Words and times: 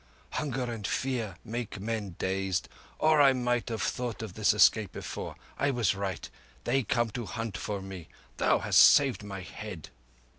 "Hunger 0.31 0.63
and 0.63 0.87
fear 0.87 1.35
make 1.45 1.79
men 1.79 2.15
dazed, 2.17 2.67
or 2.97 3.21
I 3.21 3.33
might 3.33 3.69
have 3.69 3.83
thought 3.83 4.23
of 4.23 4.33
this 4.33 4.51
escape 4.51 4.91
before. 4.93 5.35
I 5.59 5.69
was 5.69 5.93
right. 5.93 6.27
They 6.63 6.81
come 6.81 7.11
to 7.11 7.27
hunt 7.27 7.55
for 7.55 7.83
me. 7.83 8.07
Thou 8.37 8.57
hast 8.57 8.79
saved 8.79 9.21
my 9.23 9.41
head." 9.41 9.89